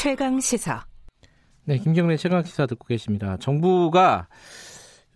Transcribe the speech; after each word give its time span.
최강 0.00 0.38
시사. 0.38 0.86
네, 1.64 1.76
김경래 1.76 2.16
최강 2.16 2.44
시사 2.44 2.66
듣고 2.66 2.86
계십니다. 2.86 3.36
정부가 3.38 4.28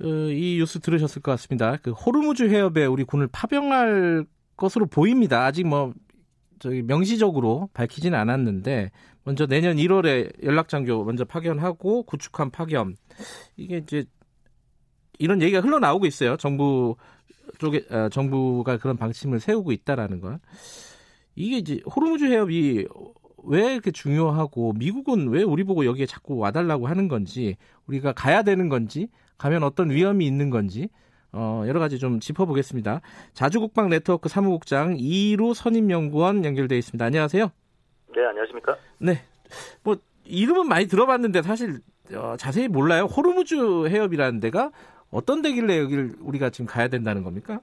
어, 0.03 0.07
이 0.07 0.57
뉴스 0.59 0.81
들으셨을 0.81 1.23
것 1.23 1.31
같습니다. 1.31 1.77
그 1.77 1.93
호르무즈 1.93 2.49
해협에 2.49 2.87
우리 2.87 3.05
군을 3.05 3.29
파병할 3.29 4.27
것으로 4.57 4.87
보입니다. 4.87 5.45
아직 5.45 5.69
뭐 5.69 5.95
저기 6.59 6.83
명시적으로 6.83 7.71
밝히지는 7.75 8.19
않았는데 8.19 8.91
먼저 9.23 9.47
내년 9.47 9.77
1월에 9.77 10.43
연락장교 10.43 11.05
먼저 11.05 11.25
파견하고 11.25 12.03
구축함 12.03 12.51
파견 12.51 12.97
이게 13.57 13.77
이제 13.77 14.05
이런 15.21 15.43
얘기가 15.43 15.61
흘러나오고 15.61 16.07
있어요. 16.07 16.37
정부 16.37 16.97
쪽에 17.61 17.85
어, 17.89 18.09
정부가 18.09 18.79
그런 18.79 18.97
방침을 18.97 19.39
세우고 19.39 19.71
있다라는 19.71 20.21
거. 20.21 20.41
이게 21.37 21.59
이제 21.59 21.81
호르무즈 21.87 22.25
해협이 22.25 22.89
왜 23.45 23.73
이렇게 23.73 23.91
중요하고 23.91 24.75
미국은 24.75 25.29
왜 25.29 25.43
우리 25.43 25.65
보고 25.65 25.85
여기에 25.85 26.07
자꾸 26.07 26.37
와달라고 26.39 26.87
하는 26.87 27.09
건지 27.09 27.57
우리가 27.89 28.13
가야 28.13 28.43
되는 28.43 28.69
건지 28.69 29.09
가면 29.39 29.63
어떤 29.63 29.91
위험이 29.91 30.27
있는 30.27 30.51
건지 30.51 30.89
어, 31.33 31.65
여러 31.67 31.81
가지 31.81 31.99
좀 31.99 32.21
짚어보겠습니다. 32.21 33.01
자주국방 33.33 33.89
네트워크 33.89 34.29
사무국장 34.29 34.97
이루 34.99 35.55
선임연구원 35.55 36.45
연결돼 36.45 36.77
있습니다. 36.77 37.05
안녕하세요. 37.05 37.51
네, 38.15 38.25
안녕하십니까? 38.27 38.77
네, 38.99 39.23
뭐 39.83 39.97
이름은 40.25 40.69
많이 40.69 40.87
들어봤는데 40.87 41.43
사실 41.43 41.81
어, 42.15 42.37
자세히 42.37 42.69
몰라요. 42.69 43.05
호르무즈 43.05 43.89
해협이라는 43.89 44.41
데가 44.41 44.71
어떤 45.11 45.43
데길래 45.43 45.79
여기를 45.79 46.13
우리가 46.21 46.51
지금 46.51 46.67
가야 46.67 46.89
된다는 46.89 47.23
겁니까? 47.23 47.61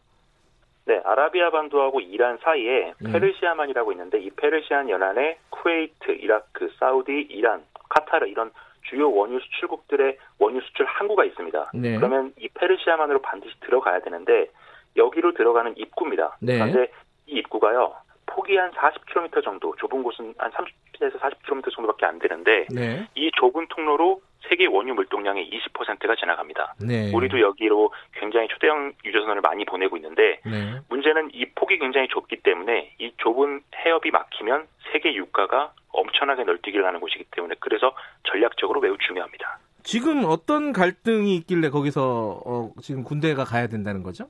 네, 0.86 1.00
아라비아 1.04 1.52
반도하고 1.52 2.00
이란 2.02 2.40
사이에 2.42 2.94
음. 3.06 3.12
페르시아만이라고 3.12 3.92
있는데 3.92 4.20
이 4.20 4.32
페르시안 4.32 4.90
연안에 4.90 5.38
쿠웨이트, 5.60 6.12
이라크, 6.12 6.72
사우디, 6.80 7.28
이란, 7.30 7.64
카타르 7.90 8.28
이런 8.28 8.52
주요 8.90 9.12
원유 9.12 9.40
수출국들의 9.40 10.18
원유 10.40 10.62
수출 10.62 10.86
항구가 10.86 11.26
있습니다. 11.26 11.72
네. 11.74 11.96
그러면 11.98 12.34
이 12.40 12.48
페르시아만으로 12.54 13.22
반드시 13.22 13.54
들어가야 13.62 14.00
되는데 14.00 14.50
여기로 14.96 15.34
들어가는 15.34 15.76
입구입니다. 15.78 16.38
네. 16.42 16.58
그런데 16.58 16.92
이 17.28 17.38
입구가요. 17.40 17.94
폭이 18.26 18.56
한 18.56 18.72
40km 18.72 19.44
정도, 19.44 19.76
좁은 19.76 20.04
곳은 20.04 20.34
한 20.38 20.52
30에서 20.52 21.20
40km 21.20 21.74
정도밖에 21.74 22.06
안 22.06 22.20
되는데 22.20 22.68
네. 22.72 23.08
이 23.16 23.32
좁은 23.36 23.68
통로로 23.70 24.22
세계 24.50 24.66
원유 24.66 24.96
물동량의 24.96 25.50
20%가 25.50 26.16
지나갑니다. 26.16 26.76
네. 26.82 27.12
우리도 27.14 27.40
여기로 27.40 27.94
굉장히 28.14 28.48
초대형 28.48 28.94
유조선을 29.06 29.42
많이 29.42 29.64
보내고 29.64 29.96
있는데 29.98 30.42
네. 30.46 30.80
문제는 30.90 31.30
이 31.34 31.46
폭이 31.56 31.78
굉장히 31.78 32.08
좁기 32.08 32.38
때문에 32.38 32.96
이 32.98 33.12
좁은 33.18 33.62
해협이 33.86 34.12
막히면 34.12 34.68
세계 34.92 35.14
유가가 35.14 35.72
엄청나게 35.92 36.44
널뛰기를 36.44 36.86
하는 36.86 37.00
곳이기 37.00 37.26
때문에 37.32 37.56
그래서 37.60 37.96
전략적으로 38.24 38.82
매우 38.82 38.98
중요합니다. 38.98 39.60
지금 39.84 40.26
어떤 40.26 40.74
갈등이 40.74 41.36
있길래 41.38 41.70
거기서 41.70 42.42
어, 42.46 42.72
지금 42.82 43.04
군대가 43.04 43.44
가야 43.44 43.68
된다는 43.68 44.04
거죠? 44.04 44.30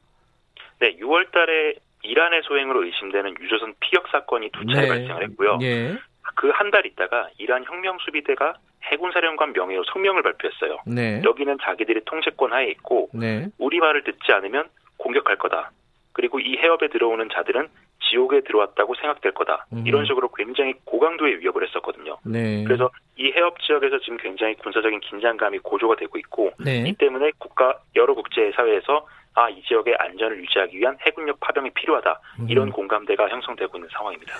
네, 0.80 0.96
6월 0.98 1.32
달에 1.32 1.76
이란의 2.04 2.42
소행으로 2.44 2.86
의심되는 2.86 3.36
유조선 3.42 3.76
피격 3.80 4.08
사건이 4.10 4.52
두 4.52 4.66
차례 4.68 4.82
네. 4.82 4.88
발생을 4.88 5.24
했고요. 5.24 5.58
네. 5.58 5.98
그 6.36 6.52
한 6.52 6.72
달 6.72 6.86
있다가 6.86 7.30
이란 7.38 7.64
혁명수비대가 7.66 8.54
해군사령관 8.84 9.54
명예로 9.54 9.84
성명을 9.92 10.24
발표했어요. 10.24 10.78
네. 10.86 11.22
여기는 11.24 11.58
자기들이 11.62 12.02
통제권 12.06 12.54
하에 12.54 12.70
있고 12.72 13.10
네. 13.14 13.48
우리 13.58 13.80
말을 13.80 14.04
듣지 14.04 14.32
않으면 14.32 14.70
공격할 14.98 15.38
거다. 15.38 15.72
그리고 16.14 16.40
이 16.40 16.58
해협에 16.58 16.88
들어오는 16.90 17.30
자들은 17.32 17.68
지옥에 18.10 18.42
들어왔다고 18.42 18.96
생각될 18.96 19.34
거다. 19.34 19.66
음. 19.74 19.84
이런 19.86 20.06
식으로 20.06 20.30
굉장히 20.32 20.74
고강도의 20.86 21.40
위협을 21.40 21.68
했었거든요. 21.68 22.18
네. 22.26 22.64
그래서 22.64 22.90
이 23.18 23.32
해협 23.32 23.60
지역에서 23.62 24.00
지금 24.00 24.18
굉장히 24.18 24.56
군사적인 24.56 25.00
긴장감이 25.02 25.60
고조가 25.60 25.96
되고 25.98 26.18
있고 26.18 26.52
네. 26.60 26.84
이 26.88 26.94
때문에 26.94 27.32
국가 27.38 27.78
여러 27.96 28.14
국제 28.16 28.52
사회에서 28.56 29.06
아, 29.36 29.50
이 29.50 29.62
지역의 29.64 29.96
안전을 30.00 30.40
유지하기 30.42 30.78
위한 30.78 30.98
해군력 31.06 31.40
파병이 31.40 31.70
필요하다. 31.72 32.20
음. 32.40 32.48
이런 32.50 32.72
공감대가 32.72 33.30
형성되고 33.30 33.78
있는 33.78 33.88
상황입니다. 33.94 34.34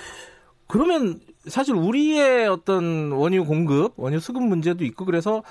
그러면 0.70 1.20
사실 1.48 1.74
우리의 1.76 2.48
어떤 2.48 3.12
원유 3.12 3.46
공급, 3.46 3.94
원유 3.98 4.20
수급 4.20 4.44
문제도 4.44 4.84
있고 4.86 5.04
그래서 5.04 5.42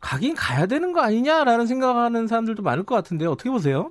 가긴 0.00 0.34
가야 0.36 0.66
되는 0.66 0.92
거 0.92 1.00
아니냐라는 1.00 1.66
생각하는 1.66 2.28
사람들도 2.28 2.62
많을 2.62 2.84
것 2.84 2.94
같은데 2.94 3.26
어떻게 3.26 3.50
보세요? 3.50 3.90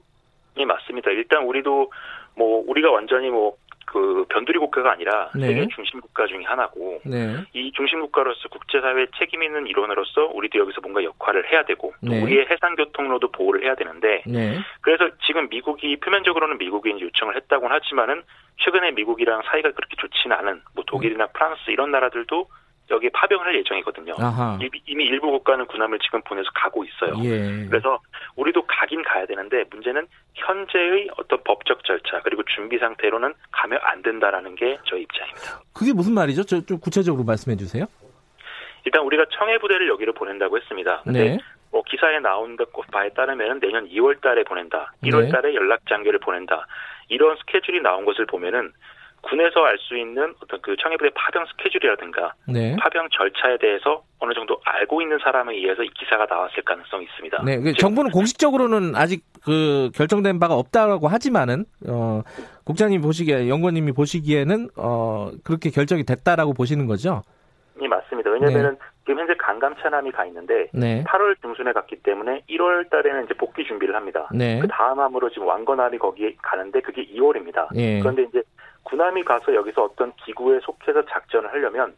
네, 0.55 0.65
맞습니다. 0.65 1.11
일단 1.11 1.43
우리도 1.43 1.91
뭐 2.35 2.63
우리가 2.67 2.89
완전히 2.89 3.29
뭐 3.29 3.57
그 3.87 4.25
변두리 4.27 4.59
국가가 4.59 4.91
아니라 4.91 5.31
네. 5.33 5.47
세계 5.47 5.67
중심 5.73 6.01
국가 6.01 6.27
중의 6.27 6.45
하나고 6.45 6.99
네. 7.05 7.37
이 7.53 7.71
중심 7.71 8.01
국가로서 8.01 8.49
국제사회 8.49 9.07
책임 9.17 9.41
있는 9.41 9.65
일원으로서 9.65 10.25
우리도 10.33 10.59
여기서 10.59 10.81
뭔가 10.81 11.01
역할을 11.01 11.49
해야 11.49 11.63
되고 11.63 11.93
또 12.05 12.11
네. 12.11 12.21
우리의 12.21 12.47
해상 12.49 12.75
교통로도 12.75 13.31
보호를 13.31 13.63
해야 13.63 13.75
되는데 13.75 14.23
네. 14.27 14.59
그래서 14.81 15.09
지금 15.25 15.47
미국이 15.49 15.95
표면적으로는 15.97 16.57
미국이 16.57 16.89
요청을 16.99 17.37
했다고는 17.37 17.73
하지만은 17.73 18.23
최근에 18.59 18.91
미국이랑 18.91 19.41
사이가 19.45 19.71
그렇게 19.71 19.95
좋지는 19.97 20.35
않은 20.35 20.61
뭐 20.75 20.83
독일이나 20.85 21.27
프랑스 21.27 21.71
이런 21.71 21.89
나라들도 21.91 22.45
여기에 22.89 23.09
파병을 23.13 23.45
할 23.45 23.55
예정이거든요. 23.55 24.13
아하. 24.17 24.57
이미 24.85 25.03
일부 25.05 25.31
국가는 25.31 25.65
군함을 25.65 25.99
지금 25.99 26.21
보내서 26.23 26.49
가고 26.53 26.85
있어요. 26.85 27.13
예. 27.23 27.65
그래서 27.67 27.99
우리도 28.35 28.65
가긴 28.65 29.03
가야 29.03 29.25
되는데 29.25 29.65
문제는 29.69 30.07
현재의 30.37 31.09
어떤 31.17 31.43
법적 31.43 31.83
절차 31.83 32.21
그리고 32.21 32.43
준비 32.55 32.77
상태로는 32.77 33.33
가면 33.51 33.79
안 33.81 34.01
된다라는 34.01 34.55
게 34.55 34.77
저희 34.85 35.01
입장입니다. 35.03 35.61
그게 35.73 35.93
무슨 35.93 36.13
말이죠? 36.13 36.43
저좀 36.43 36.79
구체적으로 36.79 37.23
말씀해 37.23 37.57
주세요. 37.57 37.85
일단 38.85 39.03
우리가 39.03 39.25
청해 39.31 39.57
부대를 39.57 39.87
여기로 39.89 40.13
보낸다고 40.13 40.57
했습니다. 40.57 41.03
네. 41.07 41.37
뭐 41.71 41.83
기사에 41.83 42.19
나온 42.19 42.57
바에 42.91 43.09
따르면 43.09 43.59
내년 43.59 43.87
2월 43.89 44.21
달에 44.21 44.43
보낸다. 44.43 44.93
1월 45.03 45.25
네. 45.25 45.29
달에 45.29 45.53
연락 45.55 45.85
장교를 45.87 46.19
보낸다. 46.19 46.65
이런 47.09 47.35
스케줄이 47.37 47.81
나온 47.81 48.05
것을 48.05 48.25
보면은 48.25 48.71
군에서 49.29 49.63
알 49.63 49.77
수 49.79 49.95
있는 49.97 50.33
어떤 50.43 50.59
그 50.61 50.75
청해부대 50.81 51.11
파병 51.13 51.45
스케줄이라든가 51.45 52.33
네. 52.47 52.75
파병 52.79 53.07
절차에 53.11 53.57
대해서 53.57 54.03
어느 54.19 54.33
정도 54.33 54.59
알고 54.65 55.01
있는 55.01 55.17
사람에 55.23 55.53
의해서 55.53 55.83
이 55.83 55.89
기사가 55.89 56.25
나왔을 56.25 56.63
가능성이 56.63 57.05
있습니다. 57.05 57.43
네, 57.45 57.59
그 57.59 57.73
정부는 57.73 58.11
공식적으로는 58.11 58.95
아직 58.95 59.23
그 59.45 59.91
결정된 59.95 60.39
바가 60.39 60.55
없다고 60.55 61.07
하지만은 61.07 61.66
어, 61.87 62.21
국장님 62.66 63.01
보시기에 63.01 63.47
연구원님이 63.47 63.93
보시기에는 63.93 64.69
어, 64.77 65.31
그렇게 65.43 65.69
결정이 65.69 66.03
됐다라고 66.03 66.53
보시는 66.53 66.87
거죠? 66.87 67.21
네, 67.79 67.87
맞습니다. 67.87 68.31
왜냐하면 68.31 68.71
네. 68.71 68.77
지금 69.05 69.19
현재 69.19 69.35
강감 69.37 69.75
차남이 69.81 70.11
가 70.11 70.25
있는데 70.25 70.67
네. 70.73 71.03
8월 71.05 71.39
중순에 71.41 71.71
갔기 71.71 71.97
때문에 71.97 72.41
1월 72.49 72.89
달에는 72.89 73.25
이제 73.25 73.33
복귀 73.35 73.63
준비를 73.66 73.95
합니다. 73.95 74.27
네. 74.33 74.59
그 74.59 74.67
다음 74.67 74.99
함으로 74.99 75.29
지금 75.29 75.47
왕건함이 75.47 75.97
거기에 75.97 76.35
가는데 76.41 76.81
그게 76.81 77.05
2월입니다. 77.05 77.67
예. 77.75 77.99
그런데 77.99 78.23
이제 78.23 78.41
군함이 78.87 79.23
가서 79.23 79.53
여기서 79.53 79.83
어떤 79.83 80.13
기구에 80.15 80.59
속해서 80.61 81.03
작전을 81.05 81.51
하려면 81.51 81.93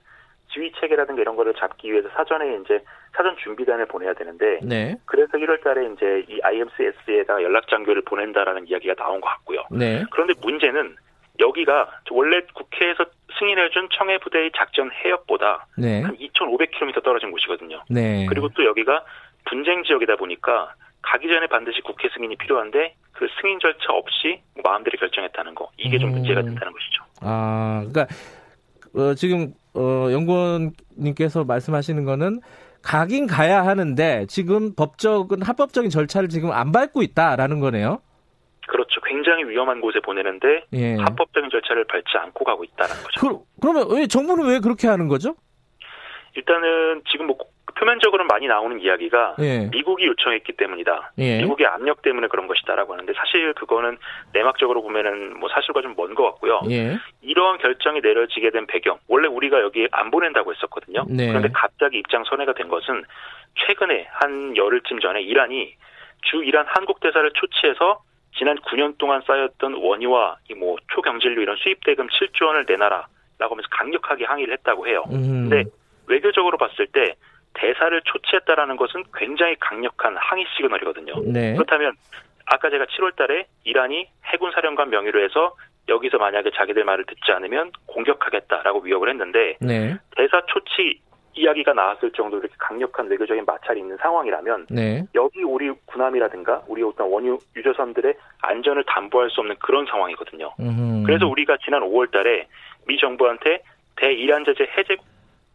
지휘 0.52 0.72
체계라든가 0.80 1.22
이런 1.22 1.36
거를 1.36 1.54
잡기 1.54 1.92
위해서 1.92 2.10
사전에 2.10 2.60
이제 2.64 2.84
사전 3.16 3.38
준비단을 3.38 3.86
보내야 3.86 4.14
되는데 4.14 4.60
네. 4.64 4.96
그래서 5.06 5.38
1월 5.38 5.64
달에 5.64 5.88
이제 5.94 6.26
이 6.28 6.40
IMCS에다가 6.42 7.44
연락 7.44 7.68
장교를 7.68 8.02
보낸다라는 8.02 8.68
이야기가 8.68 8.96
나온 8.96 9.22
것 9.22 9.28
같고요. 9.30 9.64
네. 9.72 10.04
그런데 10.12 10.34
문제는 10.42 10.96
여기가 11.40 11.90
원래 12.12 12.42
국회에서 12.54 13.06
승인해준 13.38 13.90
청해 13.94 14.18
부대의 14.18 14.52
작전 14.56 14.90
해역보다 14.92 15.68
네. 15.78 16.02
한 16.02 16.18
2,500km 16.18 17.04
떨어진 17.04 17.32
곳이거든요. 17.32 17.84
네. 17.90 18.26
그리고 18.28 18.50
또 18.50 18.66
여기가 18.66 19.06
분쟁 19.46 19.84
지역이다 19.84 20.16
보니까 20.16 20.74
가기 21.02 21.28
전에 21.28 21.48
반드시 21.48 21.82
국회 21.82 22.10
승인이 22.10 22.36
필요한데 22.38 22.96
그 23.14 23.28
승인 23.42 23.60
절차 23.60 23.94
없이 23.94 24.42
마음대로 24.64 24.98
결정했다는 24.98 25.56
거 25.56 25.70
이게 25.78 25.98
좀 25.98 26.12
문제가 26.12 26.42
음. 26.42 26.46
된다는 26.46 26.74
것이죠. 26.74 27.04
아, 27.22 27.86
그러니까 27.90 28.08
어, 28.96 29.14
지금 29.16 29.54
어, 29.74 30.08
연구원님께서 30.12 31.44
말씀하시는 31.44 32.04
거는 32.06 32.42
가긴 32.82 33.28
가야 33.28 33.66
하는데 33.66 34.26
지금 34.28 34.74
법적은 34.76 35.42
합법적인 35.42 35.90
절차를 35.90 36.30
지금 36.30 36.52
안 36.52 36.72
밟고 36.72 37.02
있다라는 37.02 37.60
거네요. 37.60 38.02
그렇죠. 38.68 39.02
굉장히 39.02 39.44
위험한 39.46 39.82
곳에 39.82 40.00
보내는데 40.00 40.64
예. 40.74 40.96
합법적인 40.96 41.50
절차를 41.50 41.86
밟지 41.86 42.18
않고 42.18 42.46
가고 42.46 42.64
있다는 42.64 42.96
거죠. 43.04 43.20
그, 43.20 43.44
그러면 43.60 43.88
왜 43.92 44.08
정부는 44.08 44.48
왜 44.48 44.60
그렇게 44.60 44.88
하는 44.88 45.08
거죠? 45.08 45.36
일단은 46.36 47.02
지금 47.12 47.28
뭐 47.28 47.38
표면적으로 47.76 48.26
많이 48.26 48.48
나오는 48.48 48.80
이야기가 48.80 49.36
예. 49.40 49.70
미국이 49.72 50.06
요청했기 50.08 50.54
때문이다. 50.54 51.12
예. 51.20 51.42
미국의 51.42 51.68
압력 51.68 52.02
때문에 52.02 52.28
그런 52.28 52.48
것이다라고 52.48 52.94
하는데 52.94 53.14
사실 53.14 53.54
그거는 53.54 53.98
내막적으로 54.34 54.82
보면은 54.82 55.40
뭐 55.40 55.50
사실과 55.50 55.82
좀 55.82 55.96
먼 55.96 56.16
것 56.16 56.24
같고요. 56.24 56.62
예. 56.70 56.98
이러한 57.22 57.58
결정이 57.60 58.02
내려지게 58.02 58.52
된 58.52 58.66
배경 58.68 58.98
원래 59.08 59.28
우리가 59.28 59.62
여기 59.62 59.88
안 59.92 60.12
보낸다고 60.12 60.54
했었거든요. 60.54 61.06
네. 61.10 61.28
그런데 61.28 61.50
갑자기 61.54 62.00
입장 62.00 62.24
선회가 62.24 62.54
된 62.54 62.70
것은 62.70 63.04
최근에 63.56 64.08
한 64.12 64.56
열흘쯤 64.56 65.00
전에 65.00 65.22
이란이 65.22 65.76
주 66.24 66.44
이란 66.44 66.66
한국 66.68 67.00
대사를 67.00 67.30
초치해서 67.34 68.02
지난 68.38 68.58
9년 68.58 68.98
동안 68.98 69.22
쌓였던 69.26 69.74
원유와 69.74 70.38
뭐 70.58 70.78
초경질료 70.94 71.42
이런 71.42 71.58
수입 71.58 71.84
대금 71.84 72.08
7조 72.08 72.46
원을 72.46 72.66
내놔라라고 72.68 73.10
하면서 73.40 73.68
강력하게 73.72 74.26
항의를 74.26 74.54
했다고 74.56 74.88
해요. 74.88 75.04
음. 75.12 75.50
근데 75.50 75.66
외교적으로 76.08 76.58
봤을 76.58 76.88
때 76.88 77.16
대사를 77.54 78.02
초치했다라는 78.06 78.78
것은 78.78 79.04
굉장히 79.14 79.56
강력한 79.60 80.16
항의 80.18 80.46
시그널이거든요. 80.56 81.14
네. 81.26 81.54
그렇다면 81.54 81.94
아까 82.46 82.70
제가 82.70 82.86
7월 82.86 83.16
달에 83.16 83.46
이란이 83.64 84.08
해군 84.26 84.52
사령관 84.52 84.90
명의로 84.90 85.24
해서 85.24 85.56
여기서 85.88 86.18
만약에 86.18 86.52
자기들 86.56 86.84
말을 86.84 87.06
듣지 87.06 87.32
않으면 87.32 87.72
공격하겠다라고 87.88 88.82
위협을 88.82 89.10
했는데 89.10 89.58
네. 89.60 89.98
대사 90.16 90.42
초치 90.48 91.02
이야기가 91.34 91.74
나왔을 91.74 92.12
정도로 92.12 92.42
이렇게 92.42 92.56
강력한 92.58 93.08
외교적인 93.08 93.46
마찰이 93.46 93.80
있는 93.80 93.98
상황이라면 93.98 94.68
네. 94.70 95.04
여기 95.16 95.44
우리 95.44 95.72
군함이라든가 95.86 96.64
우리 96.68 96.84
어떤 96.84 97.10
원유 97.10 97.40
유조선들의 97.56 98.14
안전을 98.42 98.84
담보할 98.86 99.30
수 99.30 99.42
없는 99.42 99.56
그런 99.60 99.86
상황이거든요. 99.86 100.54
음흠. 100.60 101.04
그래서 101.06 101.28
우리가 101.28 101.58
지난 101.64 101.82
5월달에 101.82 102.46
미 102.88 102.98
정부한테 102.98 103.62
대이란 103.96 104.46
제재 104.46 104.68
해제 104.78 104.98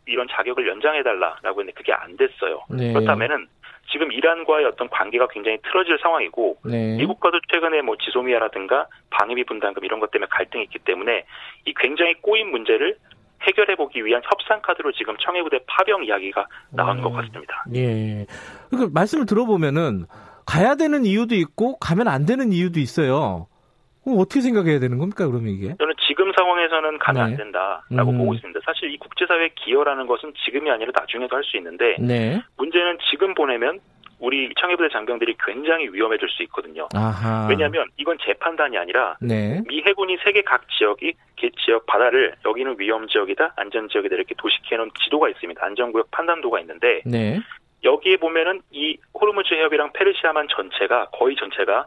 이런 0.07 0.27
자격을 0.31 0.67
연장해달라라고 0.69 1.61
했는데 1.61 1.73
그게 1.73 1.93
안 1.93 2.17
됐어요. 2.17 2.63
네. 2.71 2.93
그렇다면은 2.93 3.49
지금 3.93 4.11
이란과의 4.13 4.67
어떤 4.67 4.89
관계가 4.89 5.29
굉장히 5.29 5.59
틀어질 5.63 5.99
상황이고 6.03 6.59
네. 6.65 6.97
미국과도 6.97 7.41
최근에 7.53 7.83
뭐 7.83 7.97
지소미아라든가 7.97 8.87
방위비 9.11 9.45
분담금 9.45 9.85
이런 9.85 10.01
것 10.01 10.11
때문에 10.11 10.29
갈등이 10.31 10.65
있기 10.65 10.79
때문에 10.81 11.25
이 11.67 11.75
굉장히 11.77 12.15
꼬인 12.15 12.51
문제를 12.51 12.97
해결해 13.43 13.77
보기 13.77 14.05
위한 14.05 14.23
협상 14.25 14.63
카드로 14.63 14.93
지금 14.93 15.17
청해부대 15.19 15.61
파병 15.67 16.05
이야기가 16.05 16.47
나온 16.71 16.99
음, 16.99 17.03
것 17.03 17.13
같습니다. 17.13 17.65
예. 17.75 18.27
그러니까 18.71 18.91
말씀을 18.95 19.27
들어보면은 19.27 20.07
가야 20.47 20.77
되는 20.77 21.05
이유도 21.05 21.35
있고 21.35 21.79
가면 21.79 22.09
안 22.09 22.27
되는 22.27 22.53
이유도 22.53 22.81
있어요. 22.81 23.47
그럼 24.03 24.19
어떻게 24.19 24.41
생각해야 24.41 24.81
되는 24.81 24.99
겁니까, 24.99 25.27
그러면 25.27 25.49
이게? 25.49 25.75
저는 25.79 25.95
상황에서는 26.35 26.99
가면 26.99 27.25
네. 27.27 27.31
안 27.31 27.37
된다라고 27.37 28.11
음. 28.11 28.19
보고 28.19 28.35
있습니다. 28.35 28.61
사실 28.65 28.93
이 28.93 28.99
국제사회 28.99 29.51
기여라는 29.55 30.07
것은 30.07 30.33
지금이 30.45 30.71
아니라 30.71 30.93
나중에도 30.95 31.37
할 31.37 31.45
수 31.45 31.57
있는데 31.59 31.97
네. 32.01 32.43
문제는 32.57 32.99
지금 33.11 33.35
보내면 33.35 33.81
우리 34.19 34.51
청해부대 34.59 34.89
장병들이 34.91 35.37
굉장히 35.45 35.89
위험해질 35.93 36.29
수 36.31 36.43
있거든요. 36.45 36.89
아하. 36.95 37.47
왜냐하면 37.51 37.85
이건 37.99 38.17
재 38.25 38.33
판단이 38.35 38.79
아니라 38.79 39.17
네. 39.21 39.61
미 39.69 39.83
해군이 39.87 40.17
세계 40.25 40.41
각 40.43 40.67
지역이 40.71 41.13
지역 41.63 41.85
바다를 41.85 42.35
여기는 42.47 42.77
위험 42.79 43.07
지역이다, 43.07 43.53
안전 43.57 43.89
지역이다 43.89 44.15
이렇게 44.15 44.35
도식해 44.39 44.77
놓은 44.77 44.91
지도가 45.03 45.29
있습니다. 45.29 45.63
안전구역 45.63 46.11
판단도가 46.11 46.61
있는데 46.61 47.03
네. 47.05 47.39
여기에 47.83 48.17
보면은 48.17 48.63
이 48.71 48.97
호르무즈 49.13 49.53
해협이랑 49.53 49.93
페르시아만 49.93 50.49
전체가 50.49 51.09
거의 51.13 51.37
전체가 51.37 51.87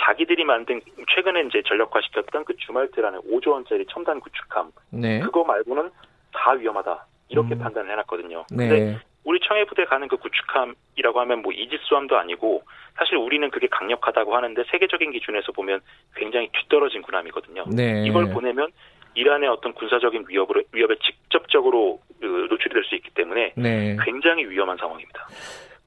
자기들이 0.00 0.44
만든 0.44 0.80
최근에 1.14 1.42
이제 1.42 1.62
전력화시켰던 1.66 2.44
그 2.44 2.56
주말트라는 2.56 3.20
5조 3.20 3.48
원짜리 3.52 3.84
첨단 3.86 4.20
구축함 4.20 4.72
네. 4.90 5.20
그거 5.20 5.44
말고는 5.44 5.90
다 6.32 6.52
위험하다 6.52 7.06
이렇게 7.28 7.54
음. 7.54 7.58
판단을 7.58 7.90
해놨거든요. 7.92 8.44
네. 8.50 8.68
근데 8.68 8.98
우리 9.24 9.40
청해 9.40 9.64
부대 9.64 9.84
가는 9.84 10.06
그 10.08 10.16
구축함이라고 10.16 11.20
하면 11.20 11.42
뭐 11.42 11.52
이지수함도 11.52 12.18
아니고 12.18 12.62
사실 12.96 13.16
우리는 13.16 13.48
그게 13.50 13.66
강력하다고 13.68 14.36
하는데 14.36 14.62
세계적인 14.70 15.12
기준에서 15.12 15.52
보면 15.52 15.80
굉장히 16.14 16.50
뒤떨어진 16.52 17.02
군함이거든요. 17.02 17.64
네. 17.74 18.04
이걸 18.06 18.30
보내면 18.30 18.70
이란의 19.14 19.48
어떤 19.48 19.72
군사적인 19.72 20.24
위협으로 20.28 20.62
위협에 20.72 20.96
직접적으로 20.96 22.00
그 22.20 22.46
노출이 22.50 22.74
될 22.74 22.84
수 22.84 22.94
있기 22.96 23.10
때문에 23.10 23.52
네. 23.56 23.96
굉장히 24.04 24.44
위험한 24.44 24.76
상황입니다. 24.76 25.26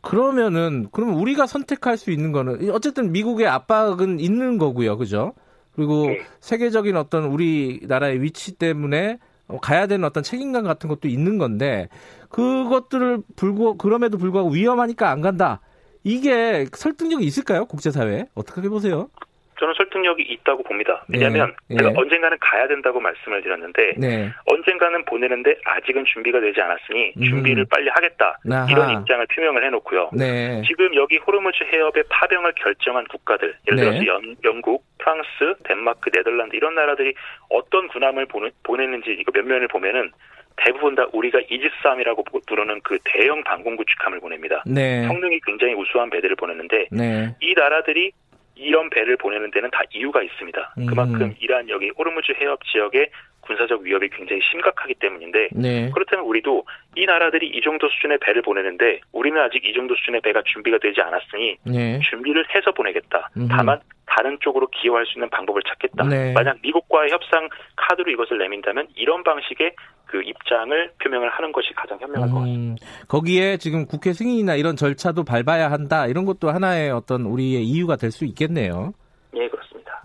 그러면은 0.08 0.88
그러면 0.94 1.16
우리가 1.16 1.48
선택할 1.48 1.98
수 1.98 2.12
있는 2.12 2.32
거는 2.32 2.70
어쨌든 2.72 3.12
미국의 3.12 3.46
압박은 3.46 4.22
있는 4.22 4.58
거고요, 4.58 4.98
그죠? 4.98 5.34
그리고 5.76 6.08
네. 6.08 6.22
세계적인 6.40 6.96
어떤 6.96 7.26
우리나라의 7.26 8.22
위치 8.22 8.54
때문에 8.54 9.20
가야 9.62 9.86
되는 9.86 10.06
어떤 10.06 10.24
책임감 10.24 10.64
같은 10.64 10.88
것도 10.88 11.10
있는 11.10 11.38
건데 11.38 11.90
그것들을 12.30 13.22
불구 13.36 13.76
그럼에도 13.76 14.18
불구하고 14.18 14.50
위험하니까 14.52 15.10
안 15.10 15.20
간다. 15.20 15.60
이게 16.06 16.68
설득력이 16.72 17.26
있을까요? 17.26 17.66
국제사회에? 17.66 18.28
어떻게 18.34 18.62
해보세요? 18.62 19.10
저는 19.60 19.74
설득력이 19.76 20.24
있다고 20.24 20.64
봅니다. 20.64 21.04
왜냐하면 21.10 21.54
네. 21.68 21.78
제가 21.78 21.90
네. 21.90 21.96
언젠가는 21.98 22.38
가야 22.40 22.68
된다고 22.68 23.00
말씀을 23.00 23.42
드렸는데 23.42 23.94
네. 23.98 24.30
언젠가는 24.46 25.04
보내는데 25.06 25.56
아직은 25.66 26.06
준비가 26.06 26.40
되지 26.40 26.62
않았으니 26.62 27.14
음. 27.18 27.24
준비를 27.24 27.66
빨리 27.70 27.90
하겠다 27.90 28.38
아하. 28.52 28.68
이런 28.70 28.92
입장을 28.92 29.26
표명을 29.28 29.66
해놓고요. 29.66 30.12
네. 30.14 30.62
지금 30.68 30.94
여기 30.96 31.18
호르무즈 31.18 31.64
해협의 31.64 32.04
파병을 32.10 32.54
결정한 32.56 33.06
국가들 33.08 33.56
예를 33.68 33.80
들어서 33.80 34.00
네. 34.00 34.06
연, 34.08 34.36
영국, 34.44 34.84
프랑스, 35.00 35.56
덴마크, 35.64 36.12
네덜란드 36.12 36.56
이런 36.56 36.76
나라들이 36.76 37.14
어떤 37.50 37.88
군함을 37.88 38.26
보내, 38.28 38.50
보냈는지 38.64 39.18
이거 39.20 39.32
몇 39.32 39.46
면을 39.46 39.68
보면은 39.68 40.12
대부분 40.58 40.96
다 40.96 41.06
우리가 41.14 41.40
이지스함이라고 41.50 42.24
부르는 42.48 42.82
그 42.84 42.98
대형 43.04 43.44
방공 43.44 43.76
구축함을 43.76 44.20
보냅니다. 44.20 44.64
네. 44.66 45.06
성능이 45.08 45.40
굉장히 45.46 45.74
우수한 45.76 46.10
배들을 46.10 46.36
보냈는데 46.36 46.88
네. 46.92 47.36
이 47.42 47.54
나라들이 47.56 48.12
이런 48.58 48.90
배를 48.90 49.18
보내는 49.18 49.52
데는 49.52 49.70
다 49.72 49.82
이유가 49.94 50.22
있습니다. 50.22 50.76
음. 50.80 50.86
그만큼 50.86 51.36
이란 51.40 51.70
여기 51.70 51.90
호르무즈 51.90 52.34
해협 52.40 52.60
지역의 52.66 53.10
군사적 53.48 53.82
위협이 53.82 54.10
굉장히 54.10 54.42
심각하기 54.52 54.96
때문인데 54.96 55.50
네. 55.54 55.90
그렇다면 55.94 56.26
우리도 56.26 56.66
이 56.96 57.06
나라들이 57.06 57.48
이 57.48 57.62
정도 57.62 57.88
수준의 57.90 58.20
배를 58.20 58.42
보내는데 58.42 59.00
우리는 59.14 59.40
아직 59.42 59.64
이 59.66 59.74
정도 59.74 59.96
수준의 59.96 60.22
배가 60.22 60.42
준비가 60.46 60.78
되지 60.80 61.02
않았으니 61.02 61.58
네. 61.64 62.00
준비를 62.10 62.46
해서 62.54 62.72
보내겠다. 62.72 63.30
음. 63.38 63.48
다만 63.50 63.80
다른 64.06 64.38
쪽으로 64.42 64.68
기여할 64.68 65.06
수 65.06 65.18
있는 65.18 65.30
방법을 65.30 65.62
찾겠다. 65.68 66.04
네. 66.08 66.34
만약 66.34 66.58
미국과의 66.62 67.12
협상 67.12 67.50
카드로 67.76 68.12
이것을 68.12 68.38
내민다면 68.38 68.88
이런 68.96 69.24
방식의 69.24 69.74
그 70.06 70.22
입장을 70.22 70.92
표명을 71.04 71.30
하는 71.30 71.52
것이 71.52 71.74
가장 71.76 72.00
현명할 72.00 72.30
음, 72.30 72.34
것 72.34 72.40
같습니다. 72.40 72.86
거기에 73.10 73.58
지금 73.58 73.86
국회 73.86 74.14
승인이나 74.14 74.56
이런 74.56 74.76
절차도 74.76 75.24
밟아야 75.26 75.70
한다. 75.72 76.08
이런 76.08 76.26
것도 76.26 76.50
하나의 76.50 76.92
어떤 76.92 77.24
우리의 77.24 77.64
이유가 77.64 77.96
될 77.96 78.12
수 78.12 78.26
있겠네요. 78.26 78.94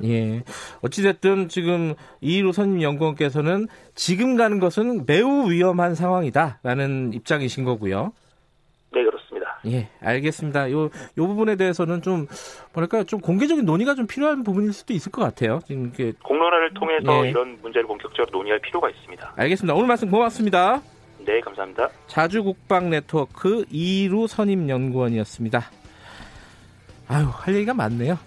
예. 0.05 0.43
어찌됐든 0.83 1.49
지금 1.49 1.95
이희로 2.21 2.53
선임 2.53 2.83
연구원께서는 2.83 3.69
지금 3.95 4.37
가는 4.37 4.59
것은 4.61 5.05
매우 5.07 5.51
위험한 5.51 5.95
상황이다라는 5.95 7.13
입장이신 7.15 7.65
거고요. 7.65 8.13
네, 8.93 9.05
그렇습니다. 9.05 9.59
예, 9.67 9.89
알겠습니다. 10.01 10.71
요, 10.73 10.85
요 10.85 10.91
부분에 11.17 11.57
대해서는 11.57 12.03
좀, 12.03 12.27
뭐랄까요, 12.73 13.05
좀 13.05 13.21
공개적인 13.21 13.65
논의가 13.65 13.95
좀 13.95 14.07
필요한 14.07 14.43
부분일 14.43 14.73
수도 14.73 14.93
있을 14.93 15.13
것 15.13 15.23
같아요. 15.23 15.61
지금 15.67 15.85
이렇게. 15.85 16.13
공론화를 16.23 16.75
통해서 16.75 17.25
예. 17.25 17.31
이런 17.31 17.59
문제를 17.63 17.87
본격적으로 17.87 18.39
논의할 18.39 18.61
필요가 18.61 18.91
있습니다. 18.91 19.35
알겠습니다. 19.37 19.75
오늘 19.75 19.87
말씀 19.87 20.11
고맙습니다. 20.11 20.83
네, 21.25 21.41
감사합니다. 21.41 21.89
자주국방 22.09 22.91
네트워크 22.91 23.65
이루 23.71 24.27
선임 24.27 24.69
연구원이었습니다. 24.69 25.63
아유, 27.09 27.27
할 27.31 27.55
얘기가 27.55 27.75
많네요. 27.75 28.19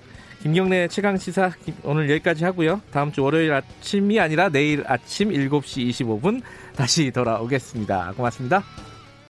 김경래 0.46 0.88
최강 0.90 1.18
시사 1.18 1.50
오늘 1.82 2.08
여기까지 2.08 2.44
하고요. 2.44 2.80
다음 2.92 3.12
주 3.12 3.24
월요일 3.24 3.52
아침이 3.52 4.20
아니라 4.20 4.48
내일 4.50 4.84
아침 4.86 5.30
7시 5.30 5.90
25분 5.90 6.40
다시 6.76 7.10
돌아오겠습니다. 7.10 8.14
고맙습니다. 8.16 8.64